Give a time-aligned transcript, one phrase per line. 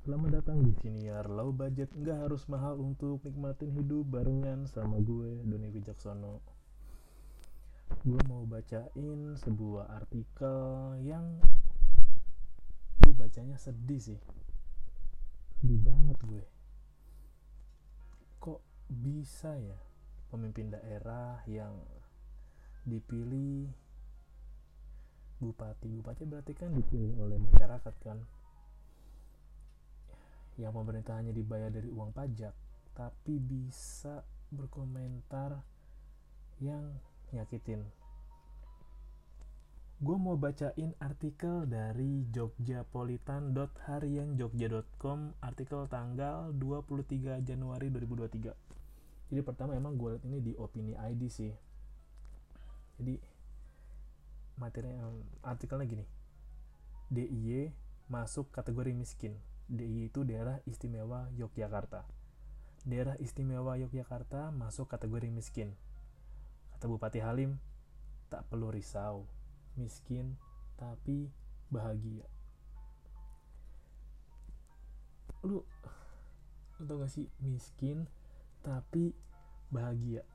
[0.00, 5.44] Selamat datang di siniar low budget nggak harus mahal untuk nikmatin hidup barengan sama gue
[5.44, 6.40] Doni Wijaksono.
[8.08, 10.56] Gue mau bacain sebuah artikel
[11.04, 11.36] yang
[13.04, 14.20] gue bacanya sedih sih.
[15.60, 16.44] Sedih banget gue.
[18.40, 19.76] Kok bisa ya
[20.32, 21.76] pemimpin daerah yang
[22.88, 23.68] dipilih
[25.44, 28.16] bupati bupati berarti kan dipilih oleh masyarakat kan
[30.60, 32.52] yang pemerintah hanya dibayar dari uang pajak
[32.92, 34.20] tapi bisa
[34.52, 35.64] berkomentar
[36.60, 37.00] yang
[37.32, 37.80] nyakitin.
[40.00, 48.70] Gue mau bacain artikel dari jogjapolitan.harianjogja.com artikel tanggal 23 Januari 2023
[49.30, 51.54] jadi pertama emang gue liat ini di opini ID sih.
[52.98, 53.14] Jadi
[54.58, 54.90] materi
[55.46, 56.04] artikelnya gini.
[57.14, 57.70] DIY
[58.10, 59.38] masuk kategori miskin
[59.70, 62.02] DIY itu daerah istimewa Yogyakarta.
[62.82, 65.78] Daerah istimewa Yogyakarta masuk kategori miskin.
[66.74, 67.62] Kata Bupati Halim,
[68.34, 69.30] tak perlu risau,
[69.78, 70.34] miskin
[70.74, 71.30] tapi
[71.70, 72.26] bahagia.
[75.46, 75.62] Lu,
[76.76, 78.10] lu tau gak sih miskin
[78.66, 79.14] tapi
[79.70, 80.26] bahagia?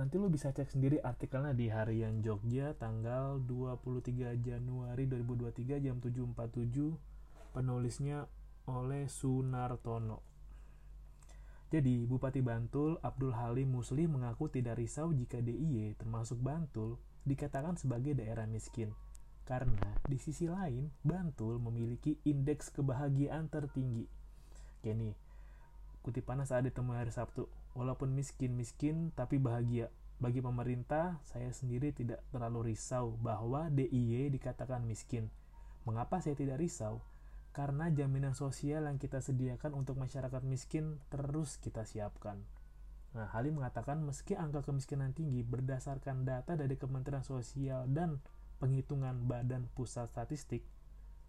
[0.00, 7.13] Nanti lu bisa cek sendiri artikelnya di Harian Jogja tanggal 23 Januari 2023 jam 7.47
[7.54, 8.26] penulisnya
[8.66, 10.26] oleh Sunartono.
[11.70, 18.14] Jadi, Bupati Bantul Abdul Halim Musli mengaku tidak risau jika DIY termasuk Bantul dikatakan sebagai
[18.18, 18.90] daerah miskin.
[19.46, 24.06] Karena di sisi lain, Bantul memiliki indeks kebahagiaan tertinggi.
[24.80, 24.92] Oke
[26.04, 27.48] kutipannya saat ditemui hari Sabtu.
[27.72, 29.88] Walaupun miskin-miskin tapi bahagia.
[30.20, 35.32] Bagi pemerintah, saya sendiri tidak terlalu risau bahwa DIY dikatakan miskin.
[35.88, 37.00] Mengapa saya tidak risau?
[37.54, 42.42] Karena jaminan sosial yang kita sediakan untuk masyarakat miskin terus kita siapkan.
[43.14, 48.18] Nah, Halim mengatakan meski angka kemiskinan tinggi berdasarkan data dari Kementerian Sosial dan
[48.58, 50.66] penghitungan Badan Pusat Statistik,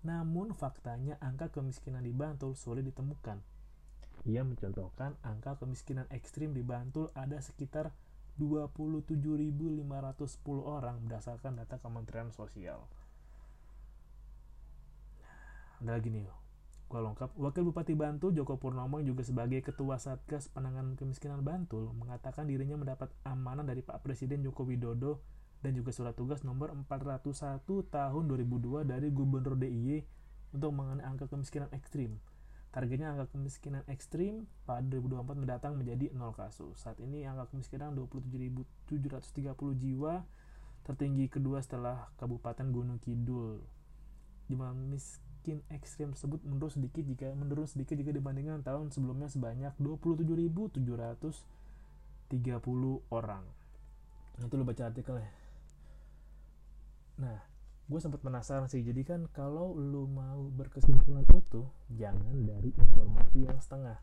[0.02, 3.38] namun faktanya angka kemiskinan di Bantul sulit ditemukan.
[4.26, 7.94] Ia mencontohkan angka kemiskinan ekstrim di Bantul ada sekitar
[8.42, 9.14] 27.510
[10.66, 12.82] orang berdasarkan data Kementerian Sosial
[15.86, 16.26] ada lagi nih
[16.86, 21.94] gue lengkap Wakil Bupati Bantul Joko Purnomo yang juga sebagai Ketua Satgas Penanganan Kemiskinan Bantul
[21.98, 25.22] mengatakan dirinya mendapat amanah dari Pak Presiden Joko Widodo
[25.66, 30.06] dan juga surat tugas nomor 401 tahun 2002 dari Gubernur DIY
[30.54, 32.22] untuk mengenai angka kemiskinan ekstrim.
[32.70, 36.78] Targetnya angka kemiskinan ekstrim pada 2024 mendatang menjadi 0 kasus.
[36.78, 40.22] Saat ini angka kemiskinan 27.730 jiwa,
[40.86, 43.66] tertinggi kedua setelah Kabupaten Gunung Kidul.
[44.46, 49.78] Jumlah mis miskin ekstrim tersebut menurun sedikit jika menurun sedikit jika dibandingkan tahun sebelumnya sebanyak
[49.78, 50.74] 27.730
[53.14, 53.46] orang.
[54.42, 55.30] Nah, itu lo baca artikelnya.
[57.22, 57.38] Nah,
[57.86, 58.82] gue sempat penasaran sih.
[58.82, 64.02] Jadi kan kalau lu mau berkesimpulan utuh, jangan dari informasi yang setengah.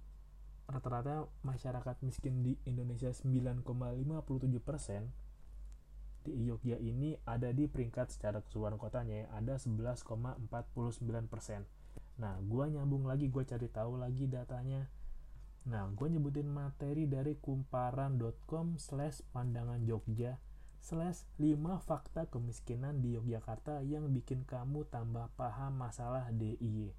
[0.66, 3.62] rata-rata masyarakat miskin di Indonesia 9,57
[4.58, 5.14] persen
[6.24, 11.68] di Yogyakarta ini ada di peringkat secara keseluruhan kotanya ya, ada 11,49 persen.
[12.16, 14.88] Nah, gua nyambung lagi, gua cari tahu lagi datanya
[15.64, 20.36] Nah, gue nyebutin materi dari kumparan.com slash pandangan Jogja
[20.84, 26.92] slash 5 fakta kemiskinan di Yogyakarta yang bikin kamu tambah paham masalah DIY.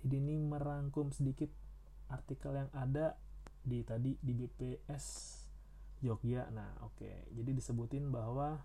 [0.00, 1.52] Jadi ini merangkum sedikit
[2.08, 3.20] artikel yang ada
[3.60, 5.04] di tadi di BPS
[6.00, 6.48] Jogja.
[6.48, 6.96] Nah, oke.
[6.96, 7.28] Okay.
[7.36, 8.64] Jadi disebutin bahwa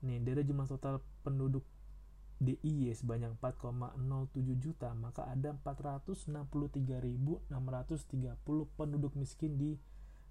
[0.00, 1.66] nih dari jumlah total penduduk
[2.42, 7.50] DIY sebanyak 4,07 juta, maka ada 463.630
[8.74, 9.78] penduduk miskin di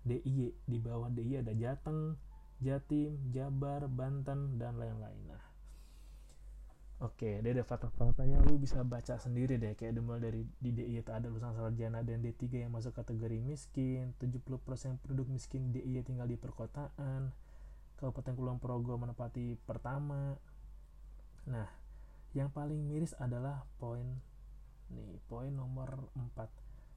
[0.04, 0.52] DIY.
[0.68, 2.20] Di bawah DIY ada Jateng,
[2.60, 5.20] Jatim, Jabar, Banten, dan lain-lain.
[5.32, 5.54] Nah,
[7.04, 11.20] Oke, dia ada fakta-faktanya lu bisa baca sendiri deh kayak dimulai dari di DIY tak
[11.20, 16.40] ada lulusan sarjana dan D3 yang masuk kategori miskin, 70% penduduk miskin DIY tinggal di
[16.40, 17.36] perkotaan,
[18.00, 20.40] Kabupaten Kulon Progo menempati pertama.
[21.44, 21.68] Nah,
[22.34, 24.18] yang paling miris adalah poin
[24.94, 26.50] nih, poin nomor 4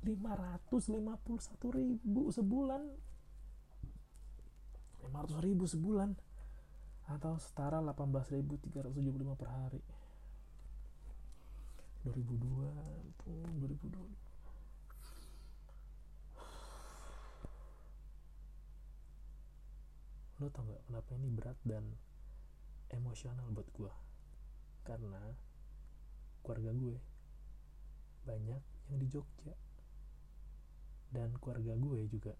[0.02, 2.82] 551 ribu sebulan.
[5.06, 6.16] 500 ribu sebulan.
[7.12, 9.82] Atau setara 18.375 per hari.
[12.02, 14.31] 2002 pun 2002
[20.42, 21.86] lo tau gak kenapa ini berat dan
[22.90, 23.94] emosional buat gue
[24.82, 25.22] karena
[26.42, 26.98] keluarga gue
[28.26, 29.54] banyak yang di Jogja.
[31.12, 32.34] Dan keluarga gue juga.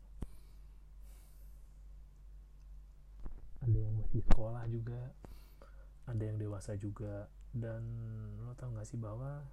[3.62, 5.14] Ada yang masih sekolah juga
[6.10, 7.30] ada yang dewasa juga.
[7.52, 7.84] Dan
[8.42, 9.44] lo tau gak sih bahwa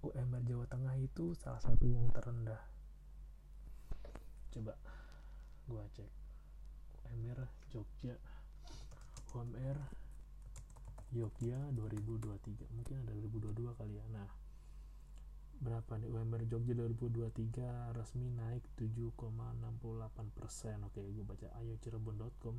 [0.00, 2.62] UMR Jawa Tengah itu salah satu yang terendah?
[4.54, 4.72] Coba
[5.66, 6.25] gue cek
[7.06, 8.18] UMR Jogja.
[9.30, 9.78] UMR
[11.14, 14.04] Jogja 2023 mungkin ada 2022 kali ya.
[14.10, 14.26] Nah
[15.62, 16.10] berapa nih?
[16.10, 20.82] UMR Jogja 2023 resmi naik 7,68 persen.
[20.84, 22.56] Oke gue baca ayo cirebon.com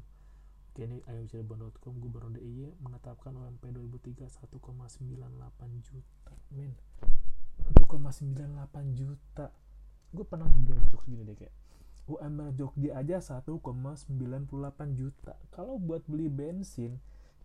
[0.72, 6.34] oke ini ayo cirebon.com Gubernur DIY menetapkan UMP 2003 1,98 juta.
[6.56, 6.72] Men
[7.76, 9.52] 1,98 juta.
[10.14, 11.67] Gue pernah buat jokes gini deh kayak
[12.08, 14.08] UMR Jogja aja 1,98
[14.96, 15.36] juta.
[15.52, 16.96] Kalau buat beli bensin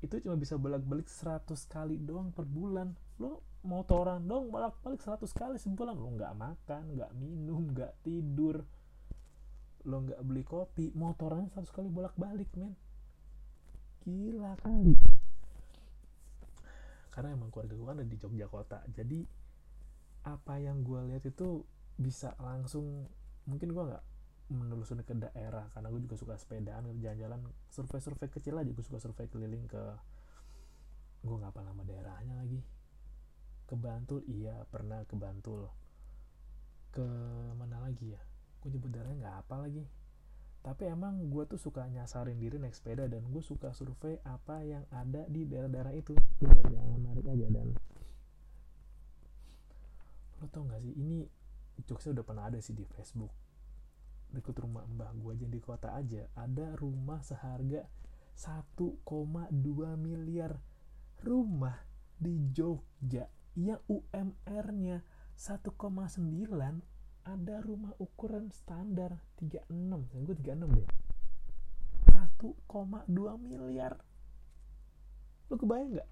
[0.03, 2.94] itu cuma bisa bolak-balik 100 kali doang per bulan.
[3.19, 5.99] Lo motoran dong bolak-balik 100 kali sebulan.
[5.99, 8.62] Lo nggak makan nggak minum nggak tidur.
[9.82, 12.79] Lo nggak beli kopi motoran 100 kali bolak-balik men.
[14.06, 14.94] Gila kali.
[17.11, 18.79] Karena emang keluarga gue kan ada di Jogja kota.
[18.94, 19.26] Jadi
[20.23, 21.67] apa yang gue lihat itu
[21.99, 23.11] bisa langsung
[23.47, 24.12] mungkin gue nggak
[24.52, 27.40] menelusuri ke daerah karena gue juga suka sepedaan jalan-jalan
[27.72, 29.82] survei-survei kecil aja gue suka survei keliling ke
[31.22, 32.60] gue nggak apa nama daerahnya lagi.
[33.66, 35.70] Ke Bantul iya pernah ke Bantul.
[36.93, 37.06] Ke
[37.56, 38.22] mana lagi ya?
[38.60, 39.84] Gue nyebut daerahnya nggak apa lagi.
[40.62, 44.87] Tapi emang gue tuh suka nyasarin diri naik sepeda dan gue suka survei apa yang
[44.94, 46.14] ada di daerah-daerah itu.
[46.38, 47.75] Dari yang menarik aja dan.
[50.43, 51.22] Lo tau gak sih ini
[51.87, 53.42] jokesnya udah pernah ada sih di Facebook
[54.32, 57.84] dekat rumah mbah gue aja di kota aja ada rumah seharga
[58.37, 59.05] 1,2
[60.00, 60.56] miliar.
[61.23, 61.76] Rumah
[62.19, 65.05] di Jogja yang UMR-nya
[65.37, 65.70] 1,9
[67.23, 69.70] ada rumah ukuran standar 36
[70.17, 70.88] yang gue 36 deh.
[72.11, 73.94] 1,2 miliar.
[75.46, 76.08] Lu kebayang nggak?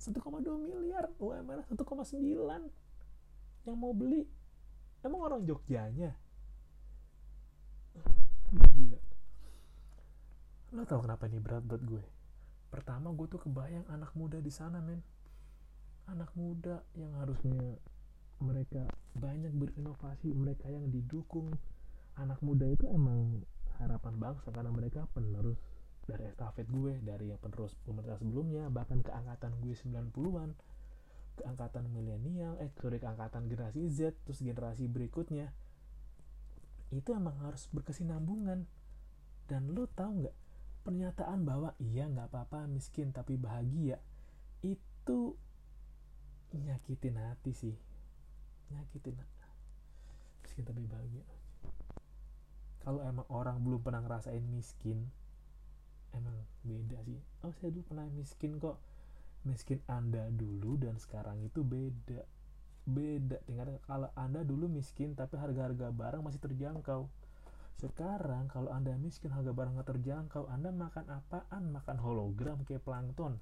[0.00, 0.16] 1,2
[0.64, 1.76] miliar UMR 1,9
[3.68, 4.24] yang mau beli
[5.04, 6.16] emang orang Jogjanya
[8.54, 9.00] gila.
[10.74, 12.02] Lo tau kenapa ini berat buat gue?
[12.70, 15.02] Pertama gue tuh kebayang anak muda di sana men.
[16.06, 17.78] Anak muda yang harusnya
[18.40, 21.54] mereka banyak berinovasi mereka yang didukung.
[22.18, 23.42] Anak muda itu emang
[23.78, 25.58] harapan bangsa karena mereka penerus
[26.04, 30.50] dari estafet gue dari yang penerus pemerintah sebelumnya bahkan ke angkatan gue 90-an
[31.38, 35.54] ke angkatan milenial eh sorry ke angkatan generasi Z terus generasi berikutnya
[36.90, 38.66] itu emang harus berkesinambungan.
[39.46, 40.36] Dan lo tau nggak
[40.86, 43.98] pernyataan bahwa iya nggak apa-apa miskin tapi bahagia
[44.62, 45.34] itu
[46.54, 47.76] nyakitin hati sih.
[48.70, 49.18] Nyakitin
[50.42, 51.24] miskin tapi bahagia.
[52.80, 55.10] Kalau emang orang belum pernah ngerasain miskin
[56.10, 56.34] emang
[56.66, 57.20] beda sih.
[57.46, 58.78] Oh saya dulu pernah miskin kok.
[59.46, 62.39] Miskin anda dulu dan sekarang itu beda
[62.88, 67.06] beda tinggal kalau anda dulu miskin tapi harga-harga barang masih terjangkau.
[67.80, 71.72] Sekarang kalau anda miskin harga barang nggak terjangkau anda makan apaan?
[71.72, 73.40] Makan hologram kayak plankton.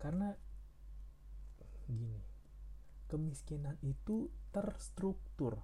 [0.00, 0.32] Karena
[1.86, 2.20] gini
[3.06, 5.62] kemiskinan itu terstruktur.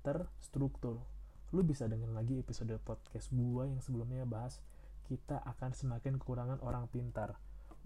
[0.00, 1.02] Terstruktur.
[1.50, 4.62] Lu bisa dengar lagi episode podcast gua yang sebelumnya bahas
[5.10, 7.34] kita akan semakin kekurangan orang pintar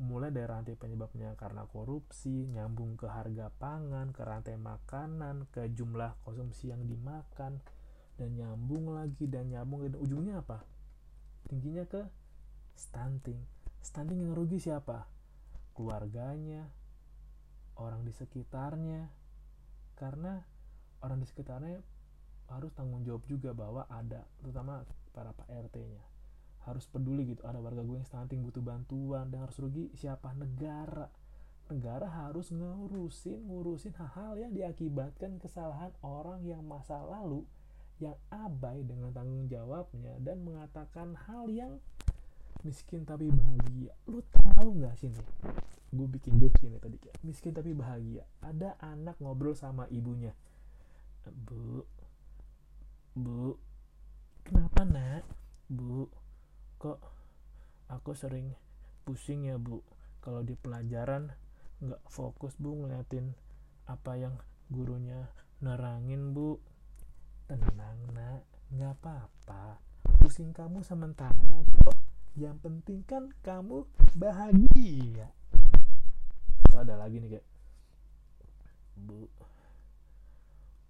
[0.03, 6.19] mulai dari rantai penyebabnya karena korupsi, nyambung ke harga pangan, ke rantai makanan, ke jumlah
[6.27, 7.63] konsumsi yang dimakan,
[8.19, 10.67] dan nyambung lagi dan nyambung dan ujungnya apa?
[11.47, 12.03] Tingginya ke
[12.75, 13.39] stunting.
[13.85, 15.15] Stunting yang rugi siapa?
[15.75, 16.71] keluarganya
[17.75, 19.11] orang di sekitarnya
[19.99, 20.39] karena
[21.03, 21.83] orang di sekitarnya
[22.49, 26.14] harus tanggung jawab juga bahwa ada terutama para pak RT-nya
[26.65, 27.45] harus peduli gitu.
[27.45, 29.93] Ada warga gue yang stunting butuh bantuan dan harus rugi.
[29.97, 30.33] Siapa?
[30.37, 31.09] Negara.
[31.73, 37.49] Negara harus ngurusin ngurusin hal-hal yang diakibatkan kesalahan orang yang masa lalu
[38.03, 41.81] yang abai dengan tanggung jawabnya dan mengatakan hal yang
[42.67, 43.97] miskin tapi bahagia.
[44.09, 45.29] Lu tahu nggak sih nih
[45.95, 48.27] gue bikin jokes ini tadi miskin tapi bahagia.
[48.43, 50.35] Ada anak ngobrol sama ibunya.
[51.25, 51.87] Bu
[53.15, 53.57] bu
[54.45, 55.25] kenapa nak?
[55.71, 56.11] Bu
[56.85, 57.01] kok
[57.89, 58.53] aku sering
[59.09, 59.81] pusing ya bu.
[60.21, 61.33] Kalau di pelajaran
[61.81, 63.33] nggak fokus bu ngeliatin
[63.89, 64.37] apa yang
[64.69, 65.33] gurunya
[65.65, 66.61] nerangin bu.
[67.49, 68.45] Tenang nak.
[68.69, 69.81] Nggak apa-apa.
[70.21, 71.97] Pusing kamu sementara kok.
[72.37, 75.33] Yang penting kan kamu bahagia.
[76.69, 77.47] Itu ada lagi nih kayak
[79.01, 79.25] bu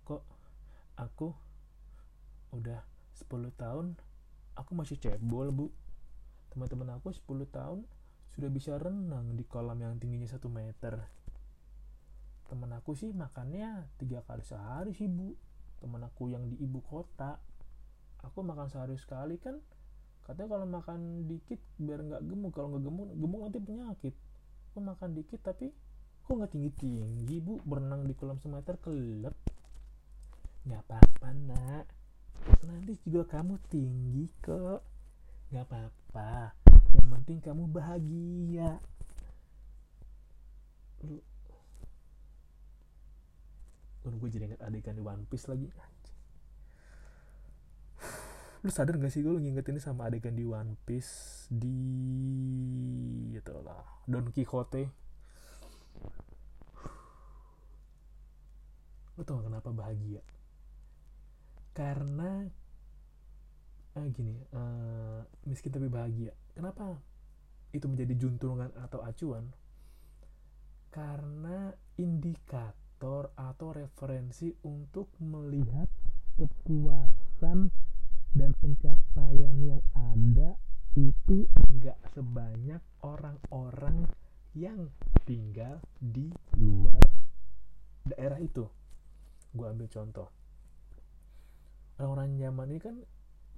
[0.03, 0.27] kok
[0.99, 1.31] aku
[2.51, 2.83] udah
[3.15, 3.97] 10 tahun
[4.55, 5.67] aku masih cebol bu
[6.55, 7.83] teman-teman aku 10 tahun
[8.39, 11.03] sudah bisa renang di kolam yang tingginya satu meter.
[12.47, 15.35] Temen aku sih makannya tiga kali sehari sih bu.
[15.83, 17.39] Temen aku yang di ibu kota.
[18.23, 19.59] Aku makan sehari sekali kan
[20.25, 22.55] katanya kalau makan dikit biar nggak gemuk.
[22.55, 24.15] Kalau nggak gemuk gemuk nanti penyakit.
[24.71, 25.75] Aku makan dikit tapi
[26.23, 27.63] kok nggak tinggi tinggi bu?
[27.67, 29.35] Berenang di kolam semeter kelep.
[30.67, 31.87] Nggak apa-apa nak.
[32.67, 34.94] Nanti juga kamu tinggi kok
[35.55, 36.51] nggak apa-apa.
[36.99, 38.83] Yang penting kamu bahagia.
[41.07, 41.23] Lu
[44.05, 45.71] lu gue jadi inget adegan di One Piece lagi.
[48.67, 51.79] Lu sadar gak sih gue nginget ini sama adegan di One Piece di
[53.31, 54.91] itu lah Don Quixote?
[59.15, 60.25] Lu tau kenapa bahagia?
[61.77, 62.51] Karena
[64.13, 66.33] gini uh, miskin tapi bahagia.
[66.53, 66.99] Kenapa
[67.73, 69.49] itu menjadi juntrungan atau acuan?
[70.91, 75.89] Karena indikator atau referensi untuk melihat
[76.39, 77.71] kepuasan
[78.35, 80.59] dan pencapaian yang ada
[80.95, 84.07] itu enggak sebanyak orang-orang
[84.55, 84.91] yang
[85.27, 87.03] tinggal di luar
[88.07, 88.71] daerah itu.
[89.51, 90.31] Gue ambil contoh.
[91.99, 92.97] Orang-orang zaman ini kan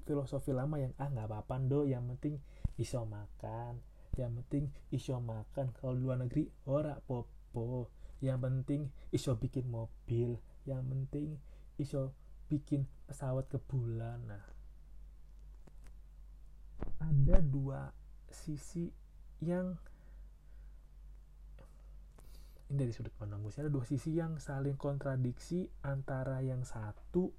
[0.07, 2.39] filosofi lama yang ah nggak apa-apa do yang penting
[2.79, 3.83] iso makan
[4.17, 5.71] yang penting iso makan.
[5.77, 7.93] Kalau luar negeri ora popo
[8.25, 11.37] yang penting iso bikin mobil yang penting
[11.77, 12.17] iso
[12.49, 14.25] bikin pesawat ke bulan.
[14.25, 14.45] Nah
[17.01, 17.93] ada dua
[18.33, 18.89] sisi
[19.45, 19.77] yang
[22.67, 27.31] ini dari sudut pandang gue ada dua sisi yang saling kontradiksi antara yang satu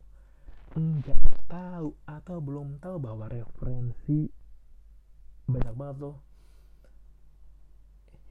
[0.75, 4.27] enggak tahu atau belum tahu bahwa referensi
[5.47, 6.17] banyak banget loh.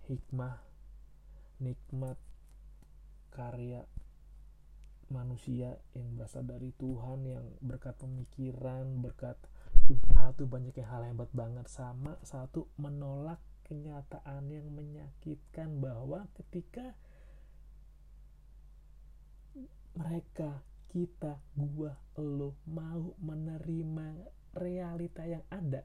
[0.06, 0.60] Hikmah
[1.64, 2.20] nikmat
[3.32, 3.82] karya
[5.08, 9.38] manusia yang berasal dari Tuhan yang berkat pemikiran berkat
[9.86, 11.66] usaha tuh banyak yang hal hebat banget.
[11.70, 16.94] Sama satu menolak kenyataan yang menyakitkan bahwa ketika
[19.96, 20.60] mereka
[20.96, 24.16] kita, gua, lo mau menerima
[24.56, 25.84] realita yang ada,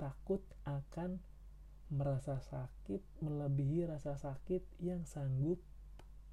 [0.00, 1.20] takut akan
[1.92, 5.60] merasa sakit melebihi rasa sakit yang sanggup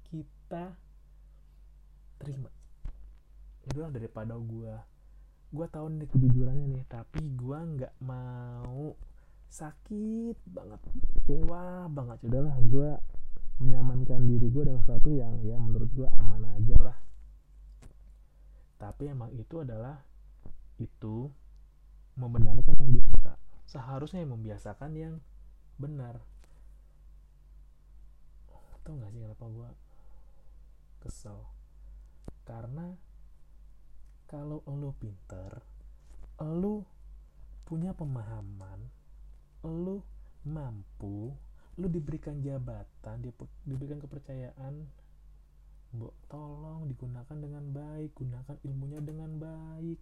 [0.08, 0.72] kita
[2.16, 2.48] terima.
[3.68, 4.88] Itu lah daripada gua
[5.52, 8.96] gua tahu nih kejujurannya nih, tapi gua nggak mau
[9.52, 10.80] sakit banget,
[11.12, 12.24] kecewa banget.
[12.24, 12.96] Udahlah, gua
[13.60, 16.94] menyamankan diri gue dengan sesuatu yang ya menurut gue aman aja lah
[18.78, 19.98] tapi emang itu adalah
[20.78, 21.26] itu
[22.14, 23.34] membenarkan yang biasa.
[23.66, 25.14] Seharusnya yang membiasakan yang
[25.76, 26.22] benar.
[28.86, 29.70] Tau gak sih kenapa gue
[31.02, 31.38] kesel?
[32.46, 32.94] Karena
[34.30, 35.60] kalau lo pinter
[36.38, 36.84] lo
[37.64, 38.80] punya pemahaman
[39.64, 40.04] lo
[40.46, 41.32] mampu
[41.78, 43.24] lo diberikan jabatan
[43.64, 44.84] diberikan kepercayaan
[45.96, 49.98] Mbok tolong digunakan dengan baik, gunakan ilmunya dengan baik.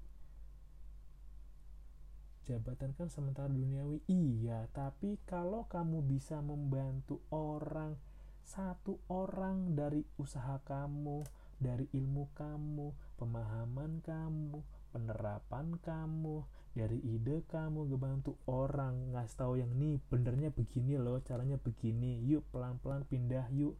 [2.46, 7.98] Jabatan kan sementara duniawi, iya, tapi kalau kamu bisa membantu orang,
[8.46, 11.26] satu orang dari usaha kamu,
[11.58, 14.62] dari ilmu kamu, pemahaman kamu,
[14.96, 16.40] penerapan kamu
[16.72, 22.44] dari ide kamu ngebantu orang ngasih tahu yang nih benernya begini loh caranya begini yuk
[22.48, 23.76] pelan-pelan pindah yuk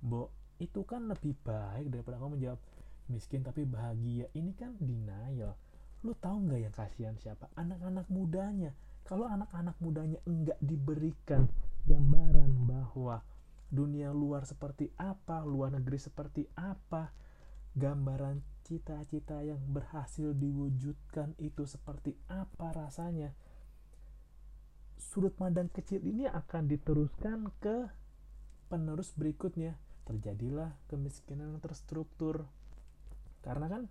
[0.00, 2.60] bo itu kan lebih baik daripada kamu menjawab
[3.10, 4.30] miskin tapi bahagia.
[4.32, 5.56] Ini kan denial.
[6.04, 7.48] Lu tahu nggak yang kasihan siapa?
[7.56, 8.72] Anak-anak mudanya.
[9.04, 11.48] Kalau anak-anak mudanya enggak diberikan
[11.84, 13.20] gambaran bahwa
[13.68, 17.10] dunia luar seperti apa luar negeri seperti apa
[17.74, 23.34] gambaran cita-cita yang berhasil diwujudkan itu seperti apa rasanya
[24.94, 27.90] sudut pandang kecil ini akan diteruskan ke
[28.72, 32.44] penerus berikutnya terjadilah kemiskinan terstruktur.
[33.40, 33.82] Karena kan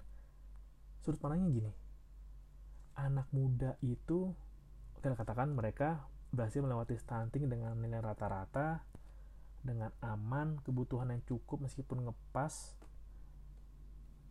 [1.02, 1.72] sudut pandangnya gini.
[2.98, 4.34] Anak muda itu
[4.98, 8.82] kita katakan mereka berhasil melewati stunting dengan nilai rata-rata
[9.64, 12.78] dengan aman kebutuhan yang cukup meskipun ngepas.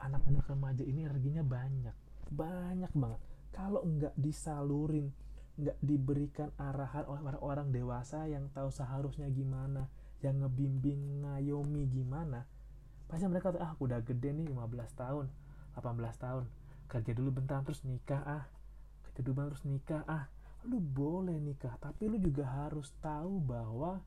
[0.02, 1.96] Anak-anak remaja ini energinya banyak.
[2.30, 3.20] Banyak banget.
[3.52, 5.12] Kalau nggak disalurin
[5.52, 9.84] nggak diberikan arahan oleh orang-orang dewasa yang tahu seharusnya gimana
[10.22, 12.46] yang ngebimbing ngayomi gimana
[13.10, 15.26] pasti mereka tuh ah udah gede nih 15 tahun
[15.76, 16.44] 18 tahun
[16.88, 18.44] kerja dulu bentar terus nikah ah
[19.04, 20.24] kerja dulu bentar terus nikah ah
[20.64, 24.00] lu boleh nikah tapi lu juga harus tahu bahwa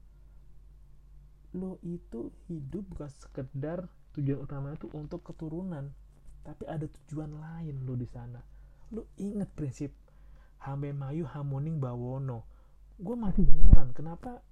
[1.56, 5.92] lo itu hidup bukan sekedar tujuan utamanya itu untuk keturunan
[6.46, 8.38] tapi ada tujuan lain lo di sana.
[8.94, 9.92] Lo inget prinsip
[10.62, 12.46] hame mayu hamoning bawono?
[13.02, 14.46] Gue masih heran kenapa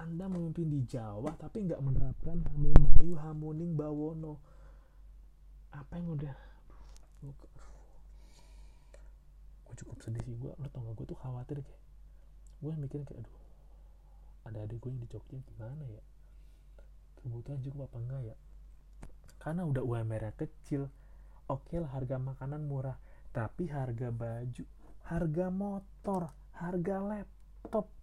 [0.00, 4.40] anda memimpin di Jawa tapi nggak menerapkan mayu hamoning bawono.
[5.76, 6.32] Apa yang udah?
[7.20, 7.36] Gue
[9.76, 11.80] cukup sedih sih gue lo tau gak gue tuh khawatir kayak
[12.60, 13.36] gue mikirin kayak aduh
[14.48, 16.02] ada adik gue yang di Jogja gimana ya?
[17.20, 18.36] Kebutuhan cukup apa enggak ya?
[19.36, 20.88] Karena udah UMR kecil
[21.48, 22.96] oke okay lah harga makanan murah
[23.36, 24.64] tapi harga baju
[25.06, 27.99] harga motor harga laptop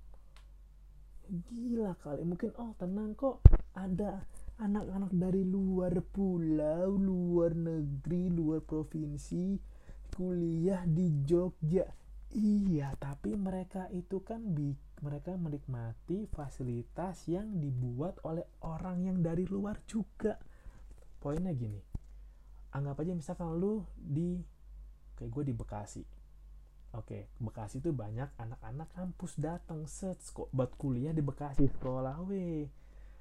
[1.27, 3.43] gila kali mungkin oh tenang kok
[3.75, 4.23] ada
[4.57, 9.59] anak-anak dari luar pulau luar negeri luar provinsi
[10.17, 11.85] kuliah di Jogja.
[12.33, 19.45] Iya tapi mereka itu kan bikin mereka menikmati fasilitas yang dibuat oleh orang yang dari
[19.45, 20.41] luar juga.
[21.21, 21.97] Poinnya gini
[22.77, 24.37] anggap aja misalkan lu di
[25.17, 26.03] kayak gue di Bekasi
[26.97, 29.85] oke Bekasi tuh banyak anak-anak kampus datang.
[29.85, 32.67] Set kok buat kuliah di Bekasi sekolah we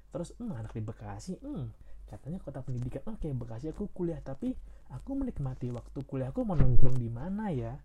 [0.09, 1.65] terus hmm, anak di Bekasi hmm,
[2.09, 4.57] katanya kota pendidikan oke Bekasi aku kuliah tapi
[4.89, 7.77] aku menikmati waktu kuliah aku mau di mana ya?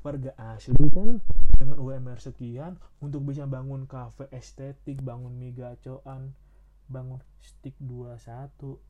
[0.00, 1.20] Warga asli kan
[1.60, 6.32] dengan UMR sekian untuk bisa bangun kafe estetik, bangun mie gacoan,
[6.88, 8.80] bangun stick 21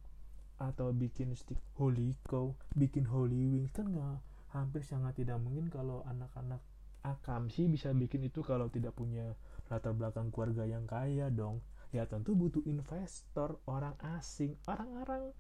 [0.60, 6.02] atau bikin stick holy cow, bikin holy wings kan nggak hampir sangat tidak mungkin kalau
[6.06, 6.58] anak-anak
[7.00, 9.32] akam sih bisa bikin itu kalau tidak punya
[9.72, 11.62] latar belakang keluarga yang kaya dong.
[11.90, 15.34] Ya tentu butuh investor, orang asing, orang-orang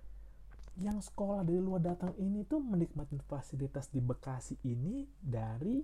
[0.78, 5.82] yang sekolah dari luar datang ini tuh menikmati fasilitas di Bekasi ini dari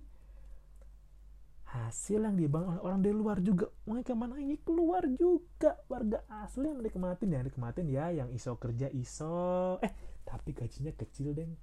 [1.66, 3.70] hasil yang dibangun oleh orang dari luar juga.
[3.86, 5.78] Mereka mana ini keluar juga.
[5.90, 9.78] Warga asli yang menikmatin yang nikmatin ya yang iso kerja iso.
[9.82, 9.92] Eh
[10.26, 11.54] tapi gajinya kecil deng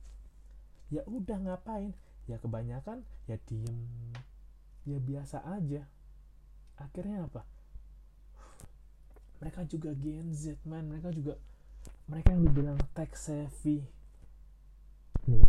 [0.94, 1.98] ya udah ngapain?
[2.30, 3.90] Ya kebanyakan ya diem.
[4.86, 5.90] Ya biasa aja.
[6.78, 7.42] Akhirnya apa?
[9.42, 10.86] Mereka juga Gen Z man.
[10.94, 11.42] Mereka juga
[12.06, 13.82] mereka yang dibilang tech savvy.
[15.26, 15.44] Nih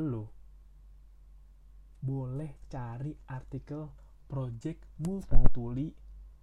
[0.00, 0.24] lu
[2.00, 3.92] boleh cari artikel
[4.24, 5.92] Project Multatuli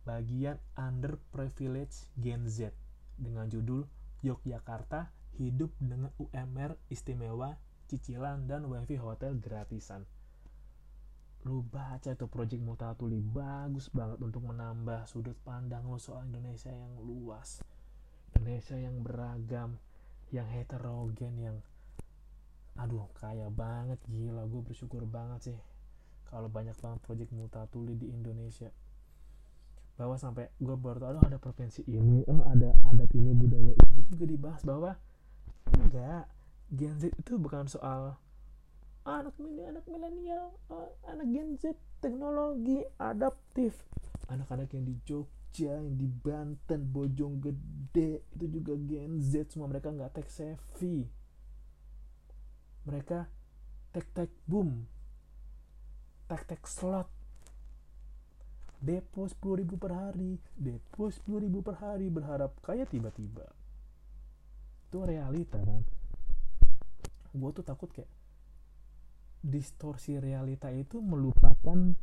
[0.06, 2.70] bagian underprivileged Gen Z
[3.18, 3.90] dengan judul
[4.22, 7.58] Yogyakarta hidup dengan UMR istimewa,
[7.88, 10.04] cicilan dan wifi hotel gratisan.
[11.48, 17.00] Lu baca itu Project Multatuli bagus banget untuk menambah sudut pandang lo soal Indonesia yang
[17.00, 17.64] luas.
[18.36, 19.80] Indonesia yang beragam,
[20.36, 21.58] yang heterogen, yang
[22.78, 25.60] aduh kaya banget gila gue bersyukur banget sih
[26.30, 28.70] kalau banyak banget proyek mutatuli di Indonesia
[29.98, 34.26] bahwa sampai gue baru tahu ada provinsi ini oh ada adat ini budaya ini juga
[34.30, 34.94] dibahas bahwa
[35.74, 36.30] enggak
[36.68, 38.20] Gen Z itu bukan soal
[39.08, 41.72] ah, anak milenial anak milenial oh, anak Gen Z
[42.04, 43.74] teknologi adaptif.
[44.28, 50.12] Anak-anak yang di Jogja yang di Banten Bojonggede itu juga Gen Z semua mereka nggak
[50.12, 51.08] tech savvy.
[52.84, 53.32] Mereka
[53.96, 54.84] tek tek boom
[56.28, 57.08] tek tek slot.
[58.78, 63.48] Depo 10.000 per hari depo 10.000 per hari berharap kaya tiba-tiba.
[64.92, 65.82] Itu realita kan
[67.34, 68.10] gue tuh takut kayak
[69.44, 71.96] distorsi realita itu melupakan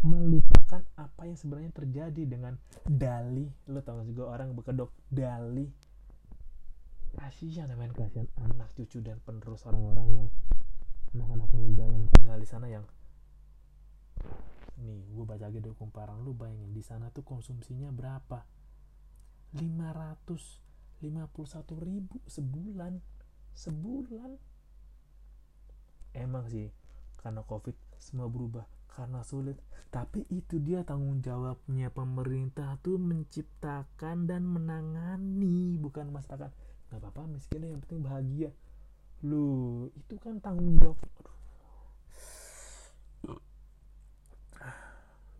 [0.00, 2.56] melupakan apa yang sebenarnya terjadi dengan
[2.88, 3.44] dali.
[3.68, 5.68] Lo tau gak sih gue orang berkedok dali.
[7.12, 7.92] Kasihan men.
[7.92, 10.28] Kasihan anak cucu dan penerus orang-orang yang
[11.12, 12.86] anak-anak muda yang tinggal di sana yang
[14.80, 18.40] nih gue baca lagi dari kumparan lu bayangin di sana tuh konsumsinya berapa?
[19.52, 21.02] 551
[21.84, 22.96] ribu sebulan
[23.54, 24.36] sebulan.
[26.14, 26.70] Emang sih
[27.22, 29.58] karena covid semua berubah karena sulit.
[29.90, 31.90] Tapi itu dia tanggung jawabnya.
[31.90, 36.50] Pemerintah tuh menciptakan dan menangani bukan masyarakat
[36.90, 38.50] nggak apa-apa miskin yang penting bahagia.
[39.22, 40.98] Lu itu kan tanggung jawab.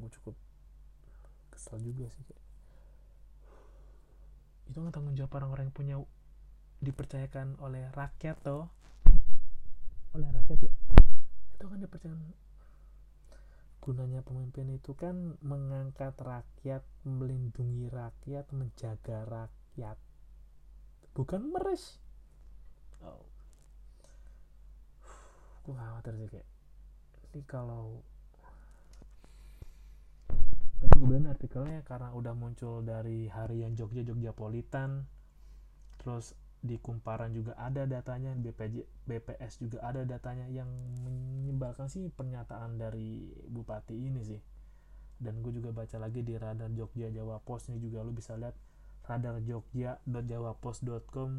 [0.01, 0.35] Gue cukup
[1.53, 2.25] kesel juga sih
[4.71, 5.97] itu kan tanggung jawab orang-orang yang punya
[6.81, 8.69] dipercayakan oleh rakyat toh.
[10.17, 10.73] Oleh rakyat ya?
[11.57, 12.33] Itu kan dipercayakan.
[13.81, 19.97] Gunanya pemimpin itu kan mengangkat rakyat melindungi rakyat menjaga rakyat.
[21.17, 21.97] Bukan meres.
[23.01, 23.25] Oh.
[25.61, 26.49] gue khawatir sih kayak.
[27.31, 28.01] Ini kalau
[31.11, 35.11] bilang artikelnya karena udah muncul dari harian Jogja Jogja Politan
[35.99, 40.69] terus di kumparan juga ada datanya BPJ BPS juga ada datanya yang
[41.01, 44.41] menyebalkan sih pernyataan dari bupati ini sih.
[45.21, 48.57] Dan gue juga baca lagi di radar Jogja Jawa Post ini juga lu bisa lihat
[49.05, 51.31] radar jogja.jawapos.com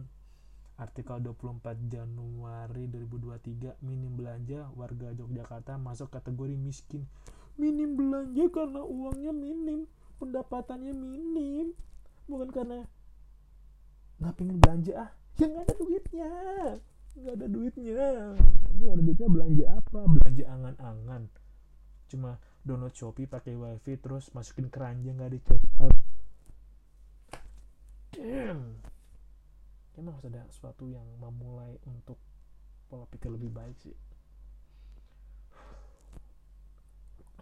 [0.81, 7.05] artikel 24 Januari 2023 minim belanja warga Yogyakarta masuk kategori miskin.
[7.61, 9.85] Minim belanja karena uangnya minim
[10.17, 11.73] pendapatannya minim.
[12.25, 12.85] Bukan karena
[14.37, 15.11] pengen belanja ah.
[15.41, 16.31] Ya nggak ada duitnya.
[17.17, 18.09] Nggak ada duitnya.
[18.77, 19.99] Nggak ada duitnya belanja apa?
[20.05, 21.23] Belanja angan-angan.
[22.05, 22.31] Cuma
[22.61, 25.95] download shopee pakai wifi terus masukin keranjang nggak di check out.
[28.13, 28.91] Damn
[30.01, 32.17] emang harus ada sesuatu yang memulai untuk
[32.89, 33.93] pola pikir lebih baik sih.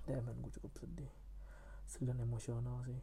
[0.04, 1.12] Damn gue cukup sedih.
[2.00, 3.02] Dan emosional sih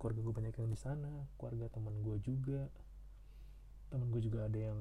[0.00, 2.72] keluarga gue banyak yang di sana keluarga teman gue juga.
[3.92, 4.80] Teman gue juga ada yang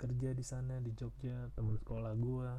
[0.00, 2.50] kerja di sana di Jogja teman sekolah gue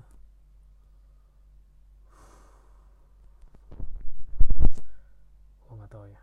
[5.65, 6.21] gue nggak tahu ya.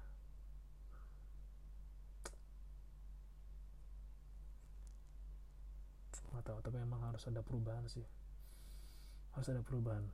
[6.31, 8.07] Nggak tahu tapi emang harus ada perubahan sih.
[9.35, 10.07] Harus ada perubahan.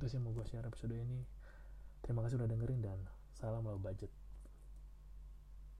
[0.00, 1.20] Itu sih mau gue share episode ini.
[2.00, 3.00] Terima kasih udah dengerin dan
[3.36, 4.19] salam low budget